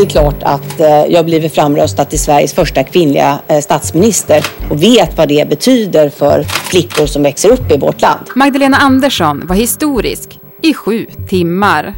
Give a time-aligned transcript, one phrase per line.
[0.00, 4.82] det är klart att eh, jag blivit framröstad till Sveriges första kvinnliga eh, statsminister och
[4.82, 8.26] vet vad det betyder för flickor som växer upp i vårt land.
[8.34, 11.94] Magdalena Andersson var historisk i sju timmar.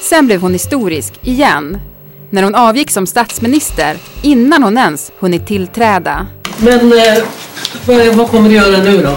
[0.00, 1.78] Sen blev hon historisk igen
[2.30, 6.26] när hon avgick som statsminister innan hon ens hunnit tillträda.
[6.58, 7.24] Men eh,
[7.86, 9.16] vad, vad kommer du göra nu då?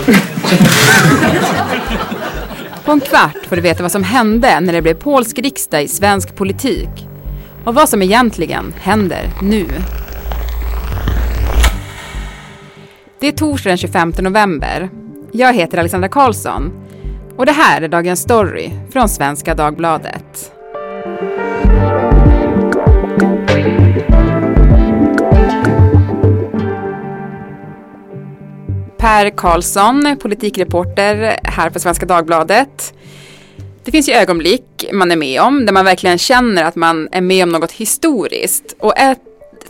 [2.85, 5.87] På en kvart får du veta vad som hände när det blev polsk riksdag i
[5.87, 7.08] svensk politik.
[7.65, 9.65] Och vad som egentligen händer nu.
[13.19, 14.89] Det är torsdag den 25 november.
[15.31, 16.71] Jag heter Alexandra Karlsson.
[17.37, 20.51] Och det här är dagens story från Svenska Dagbladet.
[28.97, 32.93] Per Karlsson, politikreporter här på Svenska Dagbladet.
[33.89, 37.21] Det finns ju ögonblick man är med om där man verkligen känner att man är
[37.21, 38.75] med om något historiskt.
[38.79, 39.19] Och ett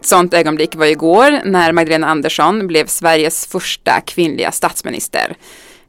[0.01, 5.35] sådant ögonblick var igår när Magdalena Andersson blev Sveriges första kvinnliga statsminister.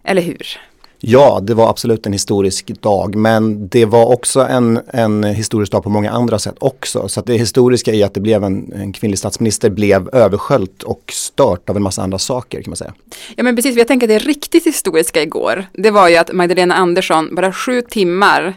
[0.05, 0.61] Eller hur?
[1.03, 5.83] Ja, det var absolut en historisk dag men det var också en, en historisk dag
[5.83, 7.09] på många andra sätt också.
[7.09, 11.03] Så att det historiska i att det blev en, en kvinnlig statsminister blev översköljt och
[11.13, 12.95] stört av en massa andra saker kan man säga.
[13.37, 16.75] Ja men precis, jag tänker att det riktigt historiska igår, det var ju att Magdalena
[16.75, 18.55] Andersson bara sju timmar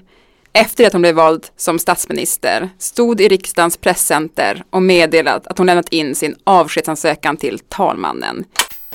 [0.53, 5.67] efter att hon blev vald som statsminister stod i riksdagens presscenter och meddelat att hon
[5.67, 8.43] lämnat in sin avskedsansökan till talmannen.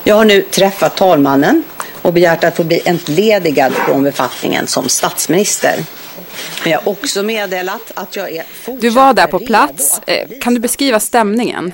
[0.03, 1.63] Jag har nu träffat talmannen
[2.01, 5.75] och begärt att få bli entledigad från befattningen som statsminister.
[6.63, 8.43] Men jag har också meddelat att jag är
[8.81, 10.01] Du var där på plats.
[10.07, 11.73] Eh, kan du beskriva stämningen?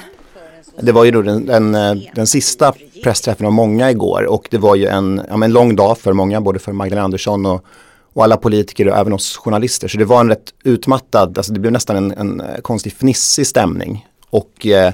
[0.80, 2.74] Det var ju då den, den, eh, den sista
[3.04, 6.42] pressträffen av många igår och det var ju en, ja, en lång dag för många,
[6.42, 7.66] både för Magdalena Andersson och,
[8.14, 9.88] och alla politiker och även oss journalister.
[9.88, 14.08] Så det var en rätt utmattad, alltså det blev nästan en, en konstig fnissig stämning.
[14.30, 14.94] Och eh, Eh,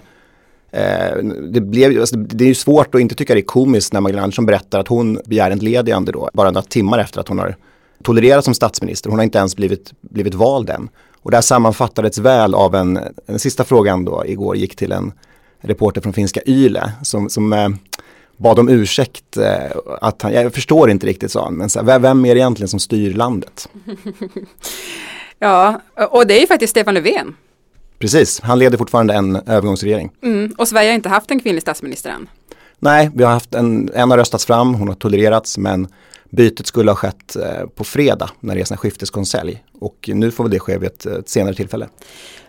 [0.72, 1.17] Eh,
[1.50, 4.23] det, blev, alltså, det är ju svårt att inte tycka det är komiskt när Magdalena
[4.23, 7.55] Andersson berättar att hon begär entledigande då, bara några timmar efter att hon har
[8.04, 9.10] tolererat som statsminister.
[9.10, 10.89] Hon har inte ens blivit, blivit vald än.
[11.21, 15.14] Och det här sammanfattades väl av en, den sista frågan då igår gick till en
[15.61, 17.70] reporter från finska Yle som, som eh,
[18.37, 19.37] bad om ursäkt.
[19.37, 22.39] Eh, att han, jag förstår inte riktigt sa han, men så här, vem är det
[22.39, 23.70] egentligen som styr landet?
[25.39, 25.81] ja,
[26.11, 27.36] och det är ju faktiskt Stefan Löfven.
[28.02, 30.12] Precis, han leder fortfarande en övergångsregering.
[30.23, 32.30] Mm, och Sverige har inte haft en kvinnlig statsminister än.
[32.80, 35.88] Nej, vi har haft en, en har röstats fram, hon har tolererats men
[36.30, 39.64] bytet skulle ha skett eh, på fredag när det är skifteskonselj.
[39.80, 41.88] Och nu får det ske vid ett, ett senare tillfälle.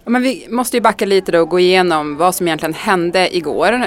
[0.05, 3.37] Ja, men vi måste ju backa lite då och gå igenom vad som egentligen hände
[3.37, 3.87] igår.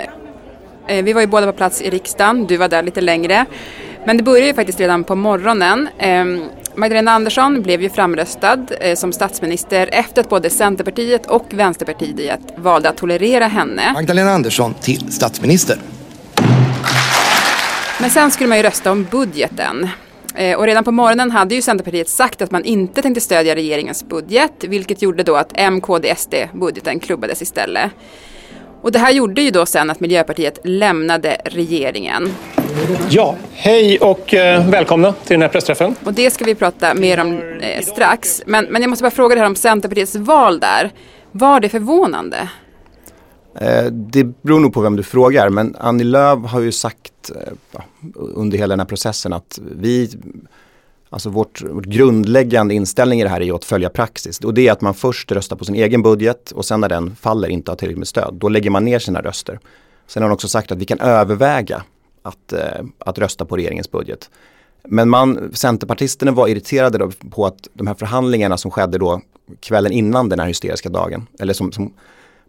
[0.88, 3.46] Eh, vi var ju båda på plats i riksdagen, du var där lite längre.
[4.06, 5.90] Men det började ju faktiskt redan på morgonen.
[6.78, 12.90] Magdalena Andersson blev ju framröstad eh, som statsminister efter att både Centerpartiet och Vänsterpartiet valde
[12.90, 13.94] att tolerera henne.
[13.94, 15.78] Magdalena Andersson till statsminister.
[18.00, 19.90] Men sen skulle man ju rösta om budgeten.
[20.36, 24.04] Eh, och redan på morgonen hade ju Centerpartiet sagt att man inte tänkte stödja regeringens
[24.04, 27.92] budget, vilket gjorde då att M, KD, SD budgeten klubbades istället.
[28.86, 32.30] Och det här gjorde ju då sen att Miljöpartiet lämnade regeringen.
[33.10, 35.96] Ja, hej och eh, välkomna till den här pressträffen.
[36.04, 38.44] Och det ska vi prata mer om eh, strax.
[38.46, 40.92] Men, men jag måste bara fråga det här om Centerpartiets val där.
[41.32, 42.50] Var det förvånande?
[43.60, 47.82] Eh, det beror nog på vem du frågar men Annie Lööf har ju sagt eh,
[48.16, 50.10] under hela den här processen att vi
[51.10, 54.40] Alltså vårt, vårt grundläggande inställning i det här är ju att följa praxis.
[54.40, 57.16] Och det är att man först röstar på sin egen budget och sen när den
[57.16, 59.60] faller inte har tillräckligt med stöd, då lägger man ner sina röster.
[60.08, 61.84] Sen har de också sagt att vi kan överväga
[62.22, 64.30] att, eh, att rösta på regeringens budget.
[64.84, 69.22] Men man, Centerpartisterna var irriterade på att de här förhandlingarna som skedde då
[69.60, 71.94] kvällen innan den här hysteriska dagen, eller som, som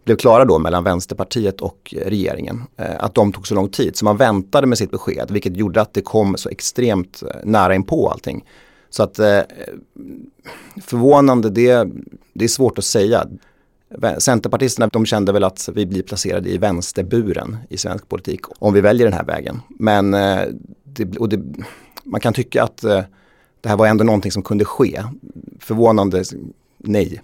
[0.07, 2.63] blev klara då mellan Vänsterpartiet och regeringen.
[2.77, 3.95] Eh, att de tog så lång tid.
[3.95, 7.75] Så man väntade med sitt besked vilket gjorde att det kom så extremt eh, nära
[7.75, 8.45] in på allting.
[8.89, 9.39] Så att eh,
[10.81, 11.87] förvånande, det,
[12.33, 13.27] det är svårt att säga.
[14.17, 18.81] Centerpartisterna de kände väl att vi blir placerade i vänsterburen i svensk politik om vi
[18.81, 19.61] väljer den här vägen.
[19.69, 20.11] Men
[20.83, 21.39] det, och det,
[22.03, 22.77] man kan tycka att
[23.61, 25.03] det här var ändå någonting som kunde ske.
[25.59, 26.23] Förvånande,
[26.77, 27.21] nej.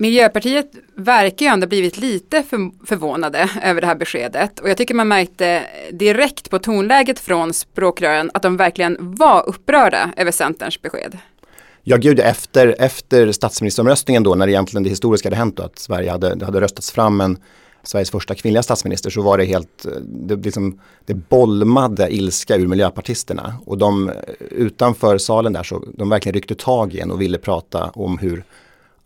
[0.00, 4.94] Miljöpartiet verkar ju ändå blivit lite för, förvånade över det här beskedet och jag tycker
[4.94, 5.62] man märkte
[5.92, 11.18] direkt på tonläget från språkrören att de verkligen var upprörda över Centerns besked.
[11.82, 16.10] Ja gud, efter, efter statsministeromröstningen då när egentligen det historiska hade hänt då, att Sverige
[16.10, 17.38] hade, det hade röstats fram en
[17.82, 23.54] Sveriges första kvinnliga statsminister så var det helt, det, liksom, det bolmade ilska ur miljöpartisterna
[23.66, 24.12] och de
[24.50, 28.44] utanför salen där så de verkligen ryckte tag i en och ville prata om hur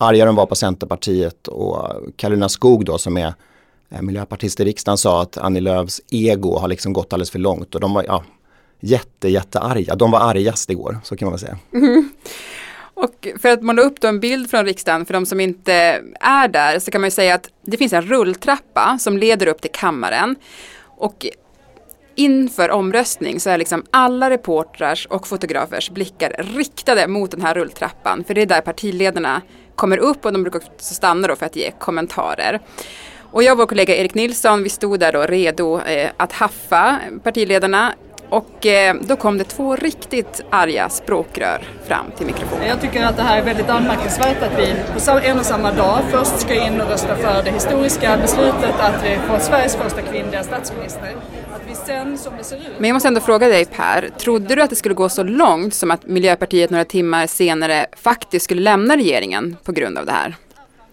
[0.03, 3.35] arga de var på Centerpartiet och Karolina Skog då som är
[3.91, 7.75] eh, miljöpartist i riksdagen sa att Annie Lööfs ego har liksom gått alldeles för långt
[7.75, 8.25] och de var ja,
[8.81, 9.95] jätte, jättearga.
[9.95, 11.59] De var argast igår, så kan man väl säga.
[11.73, 12.11] Mm.
[12.95, 16.49] Och för att måla upp då en bild från riksdagen för de som inte är
[16.49, 19.71] där så kan man ju säga att det finns en rulltrappa som leder upp till
[19.71, 20.37] kammaren.
[20.85, 21.27] Och
[22.15, 28.25] inför omröstning så är liksom alla reportrars och fotografers blickar riktade mot den här rulltrappan.
[28.25, 29.43] För det är där partiledarna
[29.77, 32.61] kommer upp och de brukar också stanna då för att ge kommentarer.
[33.33, 36.99] Och jag och vår kollega Erik Nilsson, vi stod där då redo eh, att haffa
[37.23, 37.93] partiledarna
[38.33, 42.67] och eh, då kom det två riktigt arga språkrör fram till mikrofonen.
[42.69, 45.99] Jag tycker att det här är väldigt anmärkningsvärt att vi på en och samma dag
[46.11, 50.43] först ska in och rösta för det historiska beslutet att vi får Sveriges första kvinnliga
[50.43, 51.17] statsminister.
[51.55, 52.63] Att vi sen, som det ser ut...
[52.79, 55.75] Men jag måste ändå fråga dig Per, trodde du att det skulle gå så långt
[55.75, 60.37] som att Miljöpartiet några timmar senare faktiskt skulle lämna regeringen på grund av det här?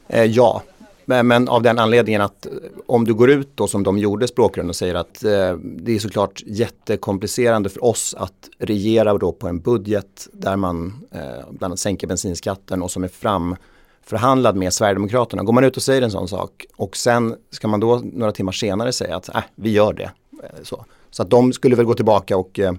[0.09, 0.62] Eh, ja,
[1.10, 2.52] men, av den anledningen att eh,
[2.86, 6.00] om du går ut då som de gjorde språkrören och säger att eh, det är
[6.00, 11.80] såklart jättekomplicerande för oss att regera då på en budget där man eh, bland annat
[11.80, 15.44] sänker bensinskatten och som är framförhandlad med Sverigedemokraterna.
[15.44, 18.52] Går man ut och säger en sån sak och sen ska man då några timmar
[18.52, 20.12] senare säga att äh, vi gör det.
[20.44, 20.86] Eh, så.
[21.10, 22.74] så att de skulle väl gå tillbaka och eh,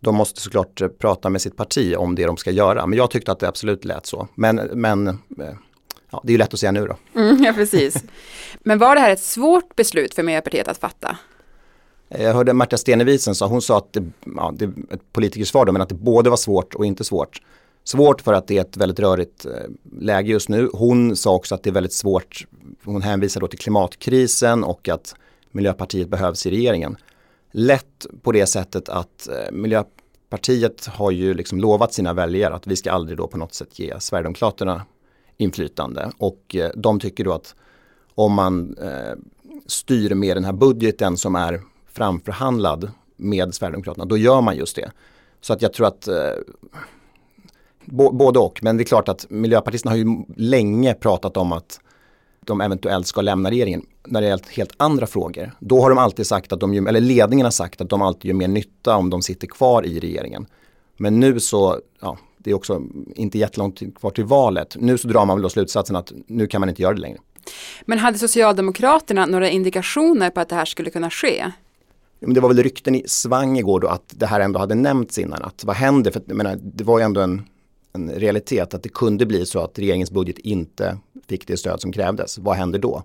[0.00, 2.86] de måste såklart eh, prata med sitt parti om det de ska göra.
[2.86, 4.28] Men jag tyckte att det absolut lät så.
[4.34, 5.18] Men, men
[6.12, 7.20] ja, det är ju lätt att säga nu då.
[7.20, 8.04] Mm, ja, precis.
[8.60, 11.16] Men var det här ett svårt beslut för Miljöpartiet att fatta?
[12.08, 14.04] Jag hörde Märta Steneviisen sa, hon sa att det,
[14.36, 17.42] ja, det är ett politikersvar då, men att det både var svårt och inte svårt.
[17.84, 19.52] Svårt för att det är ett väldigt rörigt eh,
[20.00, 20.70] läge just nu.
[20.72, 22.46] Hon sa också att det är väldigt svårt,
[22.84, 25.14] hon hänvisar då till klimatkrisen och att
[25.50, 26.96] Miljöpartiet behövs i regeringen.
[27.52, 32.76] Lätt på det sättet att eh, Miljöpartiet har ju liksom lovat sina väljare att vi
[32.76, 34.82] ska aldrig då på något sätt ge Sverigedemokraterna
[35.42, 37.54] inflytande och eh, de tycker då att
[38.14, 39.18] om man eh,
[39.66, 41.60] styr med den här budgeten som är
[41.92, 44.90] framförhandlad med Sverigedemokraterna, då gör man just det.
[45.40, 46.32] Så att jag tror att eh,
[48.12, 51.80] både och, men det är klart att miljöpartisterna har ju länge pratat om att
[52.46, 55.52] de eventuellt ska lämna regeringen när det gäller helt andra frågor.
[55.60, 58.34] Då har de alltid sagt att de, eller ledningen har sagt att de alltid gör
[58.34, 60.46] mer nytta om de sitter kvar i regeringen.
[61.02, 62.82] Men nu så, ja, det är också
[63.14, 64.76] inte jättelångt kvar till valet.
[64.78, 67.18] Nu så drar man väl då slutsatsen att nu kan man inte göra det längre.
[67.84, 71.52] Men hade Socialdemokraterna några indikationer på att det här skulle kunna ske?
[72.20, 75.42] Det var väl rykten i svang igår då att det här ändå hade nämnts innan.
[75.42, 76.10] Att vad händer?
[76.10, 77.42] För jag menar, det var ju ändå en,
[77.92, 81.92] en realitet att det kunde bli så att regeringens budget inte fick det stöd som
[81.92, 82.38] krävdes.
[82.38, 83.02] Vad händer då?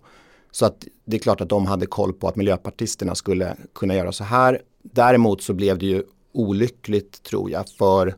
[0.52, 4.12] Så att det är klart att de hade koll på att miljöpartisterna skulle kunna göra
[4.12, 4.62] så här.
[4.84, 6.04] Däremot så blev det ju
[6.38, 8.16] olyckligt tror jag för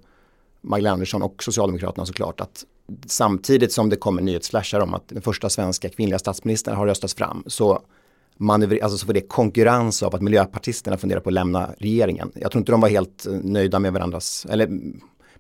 [0.62, 2.66] Magdalena Andersson och Socialdemokraterna såklart att
[3.06, 7.44] samtidigt som det kommer nyhetsflashar om att den första svenska kvinnliga statsministern har röstats fram
[7.48, 7.82] så
[8.38, 12.32] manöver, alltså så får det konkurrens av att miljöpartisterna funderar på att lämna regeringen.
[12.36, 14.68] Jag tror inte de var helt eh, nöjda med varandras, eller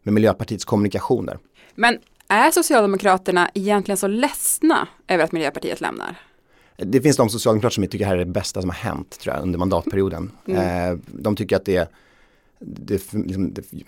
[0.03, 1.37] med Miljöpartiets kommunikationer.
[1.75, 1.97] Men
[2.27, 6.15] är Socialdemokraterna egentligen så ledsna över att Miljöpartiet lämnar?
[6.77, 9.35] Det finns de socialdemokrater som tycker det här är det bästa som har hänt tror
[9.35, 10.31] jag, under mandatperioden.
[10.47, 10.91] Mm.
[10.91, 11.87] Eh, de tycker att det, är
[12.59, 13.85] det, liksom, det ska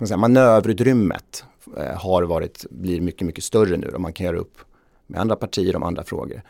[0.00, 1.44] man säga, manöverutrymmet
[1.76, 4.58] eh, har varit, blir mycket, mycket större nu och man kan göra upp
[5.06, 6.42] med andra partier om andra frågor.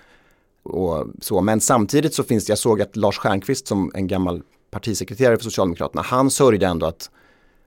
[0.62, 1.40] Och så.
[1.40, 5.44] Men samtidigt så finns det, jag såg att Lars Stjernkvist som en gammal partisekreterare för
[5.44, 7.10] Socialdemokraterna, han sörjde ändå att,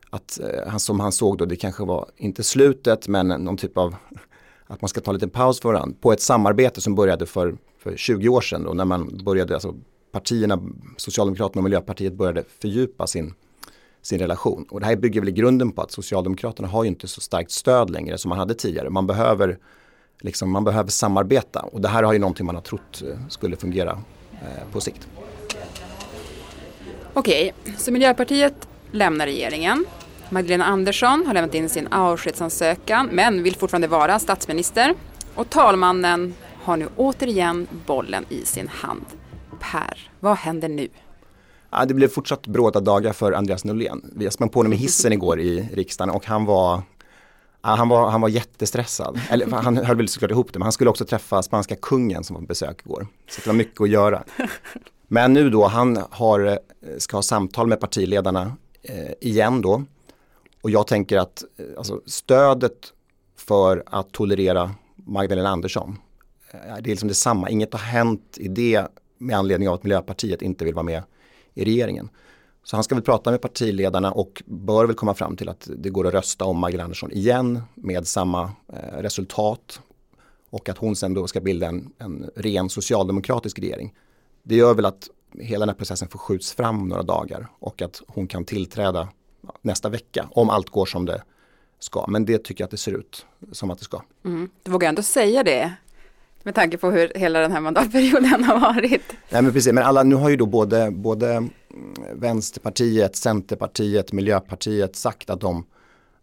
[0.10, 3.78] att eh, han, som han såg då, det kanske var inte slutet men någon typ
[3.78, 3.96] av
[4.68, 7.58] att man ska ta en liten paus för varandra på ett samarbete som började för,
[7.80, 9.76] för 20 år sedan då när man började, alltså
[10.12, 10.60] partierna,
[10.98, 13.34] Socialdemokraterna och Miljöpartiet började fördjupa sin
[14.08, 14.66] sin relation.
[14.70, 17.52] Och det här bygger väl i grunden på att Socialdemokraterna har ju inte så starkt
[17.52, 18.90] stöd längre som man hade tidigare.
[18.90, 19.58] Man behöver,
[20.22, 23.56] liksom, man behöver samarbeta och det här har ju någonting man har trott eh, skulle
[23.56, 24.00] fungera
[24.32, 25.08] eh, på sikt.
[27.14, 29.86] Okej, så Miljöpartiet lämnar regeringen.
[30.30, 34.94] Magdalena Andersson har lämnat in sin avskedsansökan men vill fortfarande vara statsminister.
[35.36, 36.34] Och talmannen
[36.64, 39.06] har nu återigen bollen i sin hand.
[39.60, 40.88] Per, vad händer nu?
[41.72, 44.14] Ja, det blev fortsatt bråda dagar för Andreas Norlén.
[44.20, 46.82] Jag sprang på honom i hissen igår i riksdagen och han var
[47.62, 49.20] Ja, han, var, han var jättestressad.
[49.30, 52.34] Eller, han höll väl såklart ihop det, men han skulle också träffa spanska kungen som
[52.34, 53.08] var på besök igår.
[53.30, 54.24] Så det var mycket att göra.
[55.08, 56.58] Men nu då, han har, eh,
[56.98, 59.84] ska ha samtal med partiledarna eh, igen då.
[60.62, 62.94] Och jag tänker att eh, alltså, stödet
[63.38, 65.98] för att tolerera Magdalena Andersson,
[66.52, 67.50] eh, det är liksom detsamma.
[67.50, 71.04] Inget har hänt i det med anledning av att Miljöpartiet inte vill vara med
[71.58, 72.10] i regeringen.
[72.64, 75.90] Så han ska väl prata med partiledarna och bör väl komma fram till att det
[75.90, 79.82] går att rösta om Magdalena Andersson igen med samma eh, resultat.
[80.50, 83.94] och att hon sen då ska bilda en, en ren socialdemokratisk regering.
[84.44, 85.10] Det gör väl att
[85.40, 89.08] hela den här processen förskjuts fram några dagar och att hon kan tillträda
[89.62, 91.24] nästa vecka om allt går som det
[91.80, 92.06] ska.
[92.08, 94.02] Men det tycker jag att det ser ut som att det ska.
[94.26, 94.50] Mm.
[94.64, 95.74] Du vågar ändå säga det
[96.48, 99.01] med tanke på hur hela den här mandatperioden har varit.
[99.30, 101.50] Nej men precis, men alla, nu har ju då både, både mm,
[102.13, 105.66] Vänsterpartiet, Centerpartiet, Miljöpartiet sagt att de,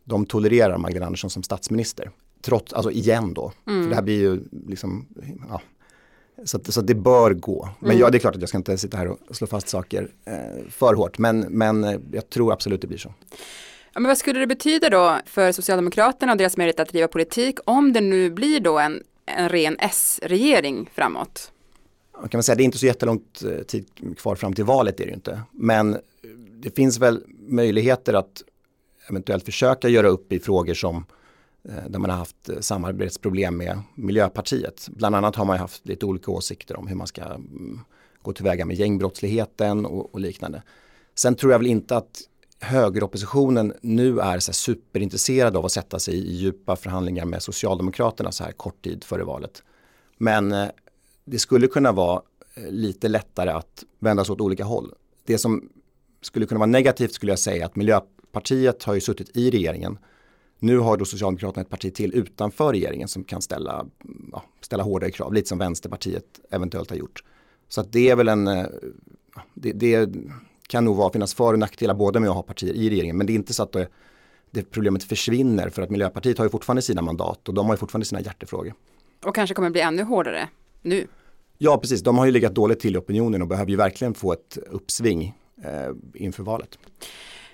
[0.04, 2.10] de tolererar Magdalena Andersson som statsminister.
[2.42, 3.52] Trots, alltså igen då.
[3.66, 3.82] Mm.
[3.82, 5.06] För det här blir ju liksom,
[5.48, 5.60] ja,
[6.44, 7.68] så, så det bör gå.
[7.78, 8.00] Men mm.
[8.00, 10.70] ja, det är klart att jag ska inte sitta här och slå fast saker eh,
[10.70, 11.18] för hårt.
[11.18, 13.14] Men, men eh, jag tror absolut det blir så.
[13.92, 17.58] Ja, men vad skulle det betyda då för Socialdemokraterna och deras möjlighet att driva politik
[17.64, 21.52] om det nu blir då en, en ren S-regering framåt?
[22.14, 23.86] Kan man säga, det är inte så jättelångt eh, tid
[24.18, 25.42] kvar fram till valet är det ju inte.
[25.50, 25.98] Men
[26.50, 28.42] det finns väl möjligheter att
[29.08, 31.06] eventuellt försöka göra upp i frågor som
[31.68, 34.88] eh, där man har haft eh, samarbetsproblem med Miljöpartiet.
[34.88, 37.80] Bland annat har man haft lite olika åsikter om hur man ska mm,
[38.22, 40.62] gå tillväga med gängbrottsligheten och, och liknande.
[41.14, 42.20] Sen tror jag väl inte att
[42.60, 48.44] högeroppositionen nu är så superintresserad av att sätta sig i djupa förhandlingar med Socialdemokraterna så
[48.44, 49.62] här kort tid före valet.
[50.18, 50.68] Men eh,
[51.24, 52.22] det skulle kunna vara
[52.54, 54.94] eh, lite lättare att vända sig åt olika håll.
[55.24, 55.68] Det som
[56.20, 59.98] skulle kunna vara negativt skulle jag säga att Miljöpartiet har ju suttit i regeringen
[60.64, 63.86] nu har då Socialdemokraterna ett parti till utanför regeringen som kan ställa,
[64.32, 67.24] ja, ställa hårdare krav, lite som Vänsterpartiet eventuellt har gjort.
[67.68, 68.66] Så att det är väl en, eh,
[69.54, 70.08] det, det
[70.68, 73.26] kan nog vara, finnas för och nackdelar både med att ha partier i regeringen, men
[73.26, 73.88] det är inte så att det,
[74.50, 77.78] det problemet försvinner för att Miljöpartiet har ju fortfarande sina mandat och de har ju
[77.78, 78.74] fortfarande sina hjärtefrågor.
[79.24, 80.48] Och kanske kommer bli ännu hårdare
[80.82, 81.06] nu.
[81.58, 82.02] Ja, precis.
[82.02, 85.34] De har ju legat dåligt till i opinionen och behöver ju verkligen få ett uppsving
[85.64, 85.70] eh,
[86.14, 86.78] inför valet.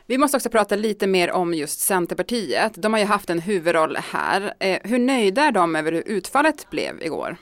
[0.07, 2.73] Vi måste också prata lite mer om just Centerpartiet.
[2.75, 4.55] De har ju haft en huvudroll här.
[4.59, 7.37] Eh, hur nöjda är de över hur utfallet blev igår?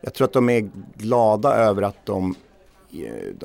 [0.00, 2.34] Jag tror att de är glada över att de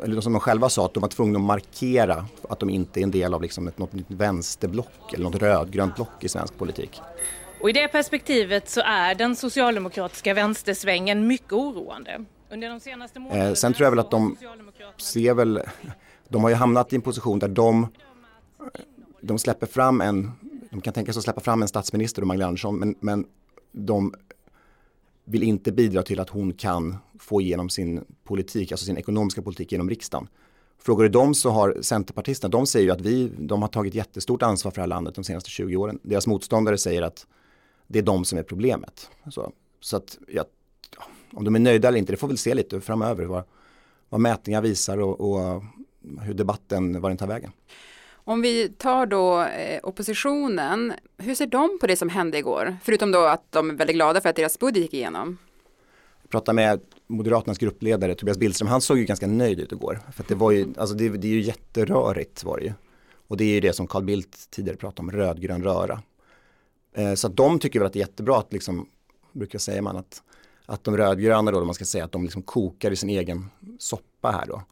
[0.04, 3.04] eller som de själva sa, att de var tvungna att markera att de inte är
[3.04, 7.02] en del av liksom ett, något nytt vänsterblock eller något rödgrönt block i svensk politik.
[7.62, 12.26] Och i det perspektivet så är den socialdemokratiska vänstersvängen mycket oroande.
[12.52, 14.38] Under de senaste månaderna eh, sen tror jag väl att de
[14.98, 15.62] ser väl,
[16.28, 17.88] de har ju hamnat i en position där de
[19.22, 20.32] de släpper fram en,
[20.70, 23.26] de kan tänka sig att släppa fram en statsminister och Magdalena Andersson men, men
[23.72, 24.14] de
[25.30, 29.72] vill inte bidra till att hon kan få igenom sin politik, alltså sin ekonomiska politik
[29.72, 30.28] genom riksdagen.
[30.82, 34.42] Frågar du dem så har Centerpartisterna, de säger ju att vi, de har tagit jättestort
[34.42, 36.00] ansvar för det här landet de senaste 20 åren.
[36.04, 37.28] Deras motståndare säger att
[37.88, 39.10] det är de som är problemet.
[39.30, 40.46] Så, så att, ja,
[41.34, 43.44] om de är nöjda eller inte, det får vi se lite framöver vad,
[44.10, 45.64] vad mätningar visar och, och
[46.22, 47.52] hur debatten, var den tar vägen.
[48.30, 52.78] Om vi tar då eh, oppositionen, hur ser de på det som hände igår?
[52.84, 55.38] Förutom då att de är väldigt glada för att deras budget gick igenom.
[56.22, 60.00] Jag pratade med Moderaternas gruppledare Tobias Billström, han såg ju ganska nöjd ut igår.
[60.14, 62.74] För det var ju, alltså det, det, är ju jätterörigt var det ju.
[63.28, 66.02] Och det är ju det som Carl Bildt tidigare pratade om, rödgrön röra.
[66.96, 68.90] Eh, så att de tycker väl att det är jättebra att liksom,
[69.32, 70.24] brukar säga man att,
[70.66, 74.32] att de rödgröna då, man ska säga att de liksom kokar i sin egen soppa
[74.32, 74.64] här då.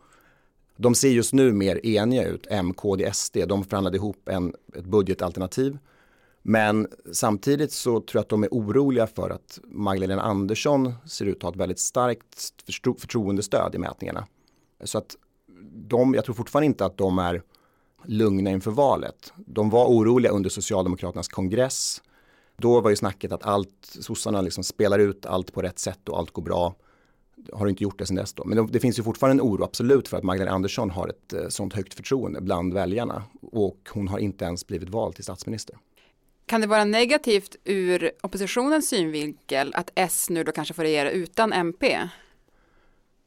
[0.77, 3.37] De ser just nu mer eniga ut, M, KD, SD.
[3.47, 5.77] De förhandlade ihop en, ett budgetalternativ.
[6.41, 11.37] Men samtidigt så tror jag att de är oroliga för att Magdalena Andersson ser ut
[11.37, 12.53] att ha ett väldigt starkt
[12.99, 14.27] förtroendestöd i mätningarna.
[14.83, 15.15] Så att
[15.73, 17.41] de, jag tror fortfarande inte att de är
[18.05, 19.33] lugna inför valet.
[19.35, 22.01] De var oroliga under Socialdemokraternas kongress.
[22.57, 26.17] Då var ju snacket att allt, sossarna liksom spelar ut allt på rätt sätt och
[26.17, 26.75] allt går bra
[27.53, 28.43] har inte gjort det sedan dess då.
[28.45, 31.47] Men det finns ju fortfarande en oro absolut för att Magdalena Andersson har ett eh,
[31.47, 35.77] sånt högt förtroende bland väljarna och hon har inte ens blivit vald till statsminister.
[36.45, 41.53] Kan det vara negativt ur oppositionens synvinkel att S nu då kanske får regera utan
[41.53, 41.99] MP?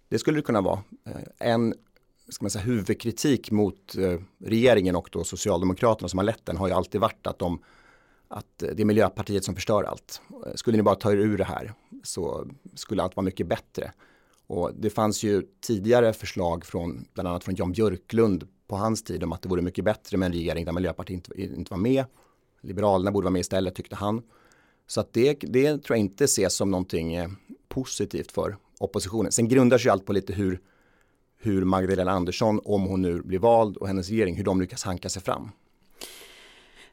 [0.08, 0.82] Det skulle det kunna vara.
[1.06, 1.74] Eh, en
[2.28, 6.68] ska man säga, huvudkritik mot eh, regeringen och då Socialdemokraterna som har lett den har
[6.68, 7.60] ju alltid varit att de
[8.30, 10.22] att det är Miljöpartiet som förstör allt.
[10.54, 11.72] Skulle ni bara ta er ur det här
[12.02, 13.92] så skulle allt vara mycket bättre.
[14.50, 19.24] Och det fanns ju tidigare förslag från bland annat från Jan Björklund på hans tid
[19.24, 22.04] om att det vore mycket bättre med en regering där Miljöpartiet inte, inte var med.
[22.60, 24.22] Liberalerna borde vara med istället tyckte han.
[24.86, 27.28] Så att det, det tror jag inte ses som någonting eh,
[27.68, 29.32] positivt för oppositionen.
[29.32, 30.60] Sen grundar sig allt på lite hur,
[31.38, 35.08] hur Magdalena Andersson, om hon nu blir vald och hennes regering, hur de lyckas hanka
[35.08, 35.50] sig fram.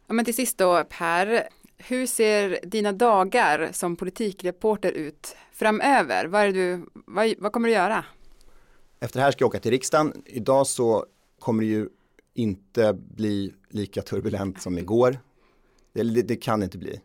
[0.08, 1.48] Ja, men till sist då Per,
[1.78, 6.26] hur ser dina dagar som politikreporter ut framöver?
[6.26, 8.06] Vad, du, vad, vad kommer du göra?
[9.00, 10.14] Efter det här ska jag åka till riksdagen.
[10.26, 11.06] Idag så
[11.40, 11.90] kommer det ju
[12.34, 15.20] inte bli lika turbulent som igår.
[15.94, 17.02] Det, det, det kan inte bli.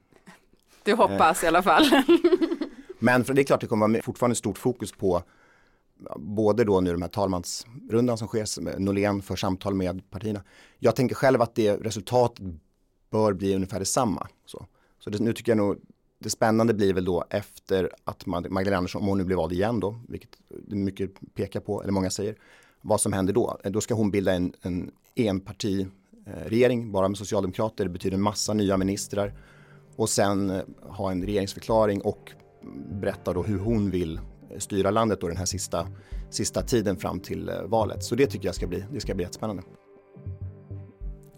[0.84, 1.44] Du hoppas eh.
[1.44, 1.84] i alla fall.
[2.98, 5.22] Men för det är klart det kommer vara fortfarande stort fokus på
[6.16, 10.42] både då nu de här talmansrundan som sker, Norlén för samtal med partierna.
[10.78, 12.44] Jag tänker själv att det resultatet
[13.10, 14.28] bör bli ungefär detsamma.
[14.46, 14.66] Så,
[14.98, 15.76] så det, nu tycker jag nog
[16.22, 19.80] det spännande blir väl då efter att Magdalena Andersson, om hon nu blir vald igen
[19.80, 20.30] då, vilket
[20.66, 22.36] mycket pekar på, eller många säger,
[22.80, 23.58] vad som händer då.
[23.64, 28.76] Då ska hon bilda en, en enpartiregering, bara med socialdemokrater, det betyder en massa nya
[28.76, 29.34] ministrar.
[29.96, 32.32] Och sen eh, ha en regeringsförklaring och
[33.00, 34.20] berätta då hur hon vill
[34.58, 35.86] styra landet då den här sista,
[36.30, 38.04] sista tiden fram till eh, valet.
[38.04, 39.62] Så det tycker jag ska bli, det ska bli jättespännande.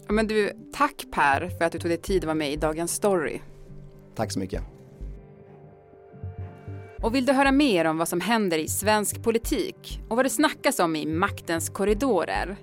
[0.09, 2.93] Men du, tack Per för att du tog dig tid att vara med i Dagens
[2.93, 3.39] Story.
[4.15, 4.74] Tack så mycket.
[7.05, 10.29] Och vill du höra mer om vad som händer i svensk politik och vad det
[10.29, 12.57] snackas om i maktens korridorer?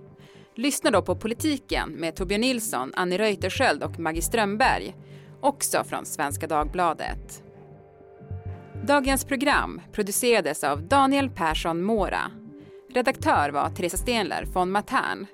[0.57, 4.95] Lyssna då på Politiken med Torbjörn Nilsson, Annie Reuterskiöld och Maggie Strömberg,
[5.41, 7.43] också från Svenska Dagbladet.
[8.87, 12.31] Dagens program producerades av Daniel Persson Mora.
[12.95, 15.27] Redaktör var Teresa Stenler von Matern.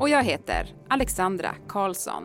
[0.00, 2.24] Och jag heter Alexandra Karlsson.